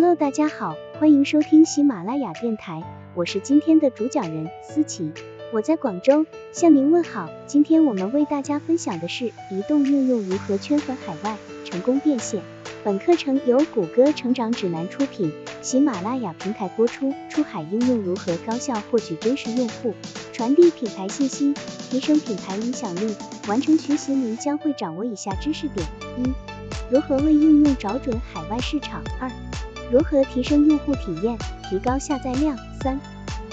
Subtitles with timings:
[0.00, 2.84] Hello，大家好，欢迎收听喜马拉雅电台，
[3.16, 5.10] 我是今天的主讲人思琪，
[5.52, 7.28] 我在广州向您问好。
[7.48, 12.40] 今天我们为大家分享的是移动应用如何圈粉海外，成功变现。
[12.84, 15.32] 本课程由谷歌成长指南出品，
[15.62, 17.12] 喜马拉雅平台播出。
[17.28, 19.94] 出海应用如何高效获取真实用户，
[20.32, 21.52] 传递品牌信息，
[21.90, 23.16] 提升品牌影响力？
[23.48, 25.84] 完成学习，您将会掌握以下知识点：
[26.18, 26.32] 一、
[26.88, 29.28] 如何为应用找准海外市场；二、
[29.90, 31.38] 如何提升用户体验，
[31.68, 33.00] 提高下载量；三、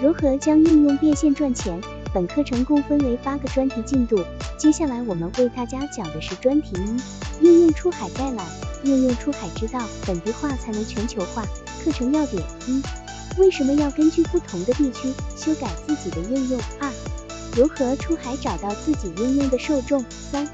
[0.00, 1.80] 如何将应用变现赚钱。
[2.14, 4.18] 本课程共分为八个专题进度，
[4.58, 6.76] 接下来我们为大家讲的是专题
[7.40, 8.46] 一：应用出海概览。
[8.84, 11.44] 应用出海之道，本地化才能全球化。
[11.84, 12.82] 课程要点：一、
[13.38, 16.60] 为什么要根据不同的地区修改自己的应用？
[16.80, 16.90] 二、
[17.56, 20.04] 如何出海找到自己应用的受众？
[20.10, 20.48] 三、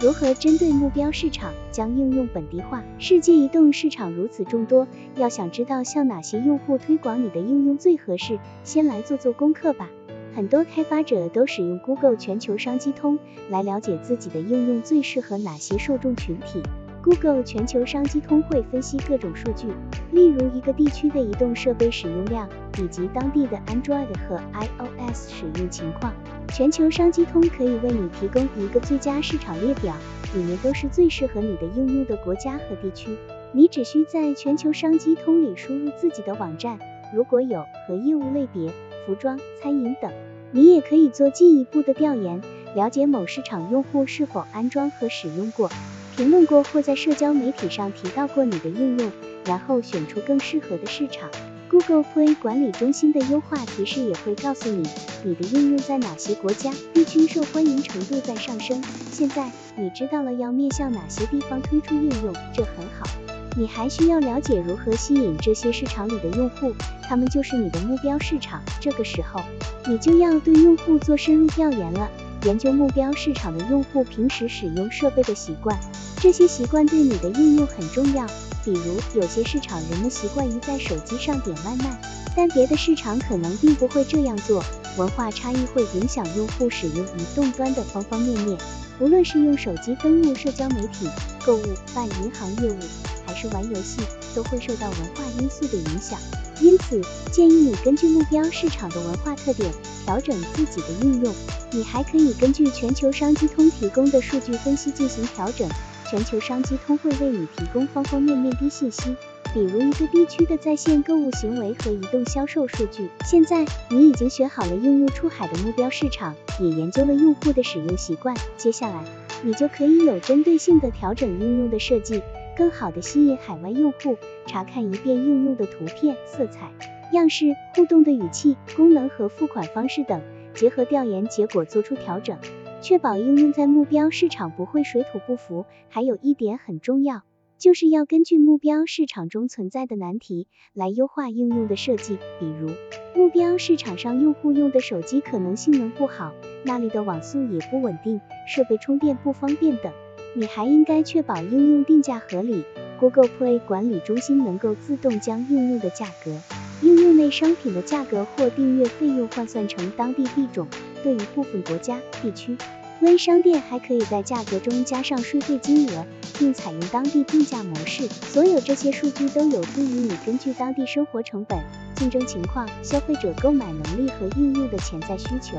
[0.00, 2.84] 如何针对目标市场将应用本地化？
[3.00, 9.90] 世界移动市场如此众多，要想知道向哪些用户推广你的应用最合适，先来做做功课吧。
[10.36, 13.18] 很多开发者都使用 Google 全球商机通
[13.50, 16.62] 来了解自己的应用最适合哪些受众群体。
[17.08, 19.68] Google 全球商机通会分析各种数据，
[20.12, 26.12] 例如一个地区的移动设备使用量，以及当地的 Android 和 iOS 使用情况。
[26.48, 29.96] 全球商机通可以为你提供一个最佳市场列表，
[30.34, 33.16] 里面都是最适合你的应用的国家和地区。
[33.52, 36.78] 你只需在全球商机通里输入自己的网站，
[37.14, 38.70] 如果有和业务类别、
[39.06, 40.12] 服装、餐饮等，
[40.52, 42.42] 你也可以做进一步的调研，
[42.74, 45.70] 了解某市场用户是否安装和使用过。
[46.18, 49.12] 评论过或在社交媒体上提到过你的应用，
[49.44, 51.30] 然后选出更适合的市场。
[51.70, 54.88] Google Play 管理中心的优化提示也会告诉你，
[55.22, 58.82] 你的应用在哪些国家地区受欢迎程度在上升。
[59.12, 63.08] 现在你知道了要面向哪些地方推出应用，这很好。
[63.56, 66.74] 你还需要了解如何吸引这些市场里的用户，
[67.04, 68.60] 他们就是你的目标市场。
[68.80, 69.40] 这个时候，
[69.86, 72.10] 你就要对用户做深入调研了。
[72.44, 75.78] 研究目标市场的用户平时使用设备的习惯，
[76.20, 78.26] 这些习惯对你的应用很重要。
[78.64, 82.00] 比如，有些市场人们习惯于在手机上点外卖，
[82.36, 84.62] 但别的市场可能并不会这样做。
[84.96, 88.58] 文化差异会影响用户使用移动端的方方面面，
[89.00, 91.08] 无论是用手机登录社交媒体、
[91.44, 91.62] 购物、
[91.94, 92.78] 办银行业务，
[93.26, 94.00] 还是玩游戏，
[94.34, 96.18] 都会受到文化因素的影响。
[96.60, 99.72] 因此，建议你根据目标市场的文化特点
[100.04, 101.34] 调整自己的应用。
[101.70, 105.68] 你还可以根据全球商机通提供的数据分析进行调整。
[106.10, 109.14] 全球商机通会为你提供方方面面的信息，
[109.52, 113.10] 比如一个地区的在线购物行为和移动销售数据。
[113.26, 118.34] 现在你已经选好了应用出海的目标市场，也研究了用户的使用习惯。
[118.56, 119.04] 接下来，
[119.42, 122.22] 你就可以有针对性的调整应用的设计，
[122.56, 124.16] 更好的吸引海外用户。
[124.48, 126.72] 查看一遍应用的图片、色彩、
[127.12, 130.20] 样式、互动的语气、功能和付款方式等。
[130.54, 132.36] 结合调研结果做出调整，
[132.82, 135.66] 确保应用在目标市场不会水土不服。
[135.88, 137.22] 还有一点很重要，
[137.58, 142.18] 就是要根据目标市场中存在的难题来优化应用的设计。
[142.40, 142.70] 比如，
[143.14, 146.32] 目标市场上用户用的手机可能性能不好，
[146.64, 149.92] 那里的网速也不稳定，设备充电不方便等。
[150.34, 152.64] 你还应该确保应用定价合理
[153.00, 156.40] ，Google Play 管理中心能够自动将应用的价格。
[156.80, 160.68] 应用内商品的价格或订阅费用换算成当地币种，
[161.02, 162.56] 对于部分国家地区，
[163.00, 166.06] 微商店还可以在价格中加上税费金额，
[166.38, 168.06] 并采用当地定价模式。
[168.06, 171.58] 所有这些数据都有助于你根据当地生活成本、
[171.96, 175.56] 竞争情况、消费者购买能力和应用的潜在需求，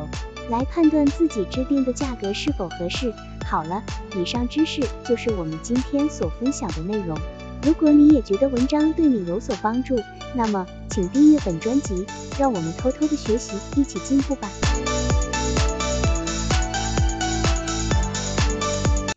[0.49, 3.13] 来判断自己制定的价格是否合适。
[3.45, 3.81] 好了，
[4.15, 7.17] 以上知识就是我们今天所分享的内容。
[7.63, 9.99] 如果你也觉得文章对你有所帮助，
[10.33, 12.05] 那么请订阅本专辑，
[12.39, 14.49] 让我们偷偷的学习，一起进步吧。